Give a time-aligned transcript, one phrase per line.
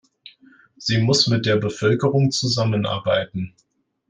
[0.77, 3.53] Sie muss mit der Bevölkerung zusammenarbeiten.